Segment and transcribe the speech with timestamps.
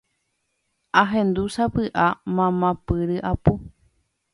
[1.01, 3.53] Ahendu sapy'a mamá py ryapu